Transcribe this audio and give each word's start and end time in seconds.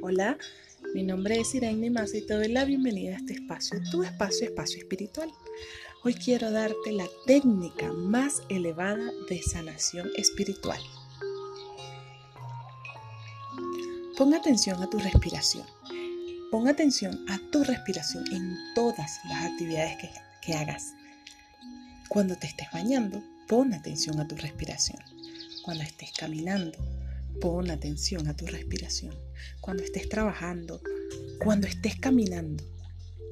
Hola, 0.00 0.38
mi 0.94 1.02
nombre 1.02 1.40
es 1.40 1.52
Irene 1.56 1.90
Massa 1.90 2.18
y 2.18 2.20
te 2.24 2.34
doy 2.34 2.46
la 2.46 2.64
bienvenida 2.64 3.14
a 3.14 3.18
este 3.18 3.32
espacio, 3.32 3.80
tu 3.90 4.04
espacio, 4.04 4.46
espacio 4.46 4.78
espiritual. 4.78 5.28
Hoy 6.04 6.14
quiero 6.14 6.52
darte 6.52 6.92
la 6.92 7.08
técnica 7.26 7.92
más 7.92 8.42
elevada 8.48 9.10
de 9.28 9.42
sanación 9.42 10.08
espiritual. 10.16 10.80
Pon 14.16 14.34
atención 14.34 14.80
a 14.80 14.88
tu 14.88 15.00
respiración. 15.00 15.66
Pon 16.52 16.68
atención 16.68 17.24
a 17.28 17.40
tu 17.50 17.64
respiración 17.64 18.24
en 18.32 18.56
todas 18.76 19.18
las 19.28 19.46
actividades 19.46 19.96
que, 19.96 20.10
que 20.42 20.54
hagas. 20.54 20.94
Cuando 22.08 22.36
te 22.36 22.46
estés 22.46 22.68
bañando, 22.72 23.20
pon 23.48 23.74
atención 23.74 24.20
a 24.20 24.28
tu 24.28 24.36
respiración. 24.36 25.02
Cuando 25.64 25.82
estés 25.82 26.12
caminando, 26.12 26.78
Pon 27.40 27.70
atención 27.70 28.26
a 28.28 28.36
tu 28.36 28.46
respiración. 28.46 29.14
Cuando 29.60 29.82
estés 29.82 30.08
trabajando, 30.08 30.80
cuando 31.38 31.66
estés 31.66 31.96
caminando, 31.96 32.64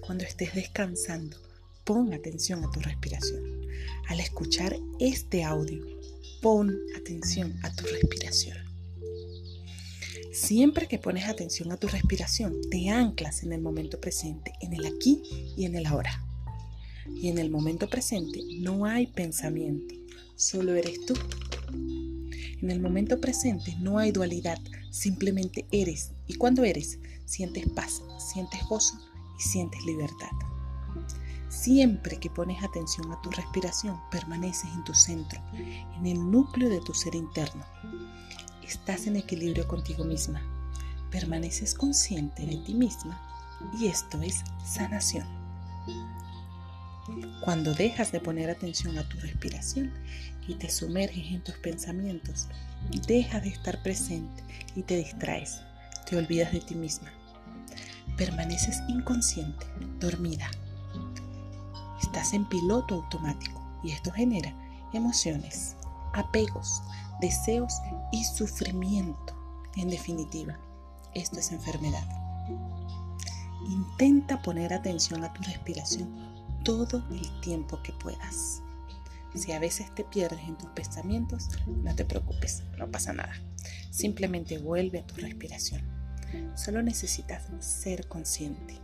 cuando 0.00 0.24
estés 0.24 0.54
descansando, 0.54 1.36
pon 1.84 2.12
atención 2.12 2.64
a 2.64 2.70
tu 2.70 2.80
respiración. 2.80 3.42
Al 4.08 4.20
escuchar 4.20 4.76
este 5.00 5.44
audio, 5.44 5.84
pon 6.40 6.76
atención 6.96 7.58
a 7.62 7.74
tu 7.74 7.84
respiración. 7.86 8.56
Siempre 10.32 10.86
que 10.86 10.98
pones 10.98 11.24
atención 11.24 11.72
a 11.72 11.76
tu 11.76 11.88
respiración, 11.88 12.60
te 12.70 12.90
anclas 12.90 13.42
en 13.42 13.52
el 13.52 13.60
momento 13.60 14.00
presente, 14.00 14.52
en 14.60 14.72
el 14.72 14.86
aquí 14.86 15.20
y 15.56 15.64
en 15.64 15.74
el 15.74 15.86
ahora. 15.86 16.24
Y 17.20 17.28
en 17.28 17.38
el 17.38 17.50
momento 17.50 17.88
presente 17.88 18.40
no 18.60 18.84
hay 18.84 19.08
pensamiento, 19.08 19.94
solo 20.36 20.74
eres 20.74 21.04
tú 21.06 21.14
en 22.60 22.70
el 22.70 22.80
momento 22.80 23.20
presente 23.20 23.76
no 23.78 23.98
hay 23.98 24.12
dualidad, 24.12 24.58
simplemente 24.90 25.66
eres. 25.70 26.12
Y 26.26 26.34
cuando 26.34 26.64
eres, 26.64 26.98
sientes 27.24 27.68
paz, 27.70 28.02
sientes 28.18 28.60
gozo 28.68 28.94
y 29.38 29.42
sientes 29.42 29.84
libertad. 29.84 30.30
Siempre 31.48 32.18
que 32.18 32.30
pones 32.30 32.62
atención 32.62 33.10
a 33.12 33.20
tu 33.22 33.30
respiración, 33.30 33.98
permaneces 34.10 34.70
en 34.74 34.84
tu 34.84 34.94
centro, 34.94 35.40
en 35.54 36.06
el 36.06 36.30
núcleo 36.30 36.68
de 36.68 36.80
tu 36.80 36.92
ser 36.92 37.14
interno. 37.14 37.64
Estás 38.66 39.06
en 39.06 39.16
equilibrio 39.16 39.66
contigo 39.66 40.04
misma, 40.04 40.42
permaneces 41.10 41.74
consciente 41.74 42.44
de 42.44 42.56
ti 42.58 42.74
misma 42.74 43.18
y 43.78 43.86
esto 43.86 44.20
es 44.20 44.42
sanación. 44.64 45.26
Cuando 47.40 47.74
dejas 47.74 48.12
de 48.12 48.20
poner 48.20 48.50
atención 48.50 48.98
a 48.98 49.08
tu 49.08 49.18
respiración 49.18 49.92
y 50.46 50.54
te 50.54 50.70
sumerges 50.70 51.26
en 51.32 51.42
tus 51.42 51.54
pensamientos, 51.56 52.48
dejas 53.06 53.42
de 53.42 53.50
estar 53.50 53.82
presente 53.82 54.42
y 54.74 54.82
te 54.82 54.96
distraes, 54.96 55.60
te 56.08 56.16
olvidas 56.16 56.52
de 56.52 56.60
ti 56.60 56.74
misma. 56.74 57.10
Permaneces 58.16 58.80
inconsciente, 58.88 59.66
dormida. 59.98 60.50
Estás 62.02 62.32
en 62.34 62.48
piloto 62.48 62.96
automático 62.96 63.62
y 63.82 63.92
esto 63.92 64.10
genera 64.10 64.54
emociones, 64.92 65.76
apegos, 66.12 66.82
deseos 67.20 67.72
y 68.12 68.24
sufrimiento. 68.24 69.34
En 69.76 69.88
definitiva, 69.88 70.58
esto 71.14 71.38
es 71.38 71.52
enfermedad. 71.52 72.06
Intenta 73.68 74.42
poner 74.42 74.72
atención 74.72 75.24
a 75.24 75.32
tu 75.32 75.42
respiración 75.42 76.37
todo 76.68 77.02
el 77.10 77.40
tiempo 77.40 77.82
que 77.82 77.94
puedas. 77.94 78.60
Si 79.34 79.52
a 79.52 79.58
veces 79.58 79.94
te 79.94 80.04
pierdes 80.04 80.40
en 80.40 80.58
tus 80.58 80.68
pensamientos, 80.72 81.48
no 81.66 81.94
te 81.94 82.04
preocupes, 82.04 82.62
no 82.76 82.90
pasa 82.90 83.14
nada. 83.14 83.32
Simplemente 83.90 84.58
vuelve 84.58 84.98
a 84.98 85.06
tu 85.06 85.14
respiración. 85.14 85.80
Solo 86.56 86.82
necesitas 86.82 87.44
ser 87.60 88.06
consciente 88.06 88.74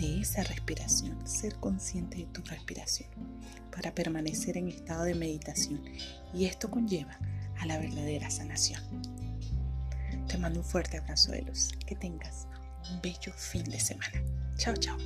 de 0.00 0.22
esa 0.22 0.42
respiración, 0.42 1.28
ser 1.28 1.54
consciente 1.56 2.16
de 2.16 2.26
tu 2.26 2.40
respiración 2.44 3.10
para 3.70 3.94
permanecer 3.94 4.56
en 4.56 4.68
estado 4.68 5.04
de 5.04 5.14
meditación 5.14 5.84
y 6.32 6.46
esto 6.46 6.70
conlleva 6.70 7.18
a 7.58 7.66
la 7.66 7.76
verdadera 7.76 8.30
sanación. 8.30 8.80
Te 10.28 10.38
mando 10.38 10.60
un 10.60 10.64
fuerte 10.64 10.96
abrazo 10.96 11.32
de 11.32 11.42
luz. 11.42 11.72
Que 11.86 11.94
tengas 11.94 12.46
un 12.90 13.02
bello 13.02 13.34
fin 13.36 13.64
de 13.64 13.78
semana. 13.78 14.22
Chao, 14.56 14.74
chao. 14.76 14.96